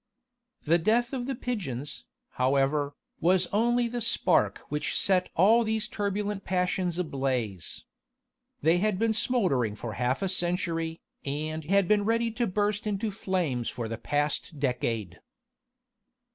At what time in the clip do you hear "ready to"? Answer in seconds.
12.03-12.47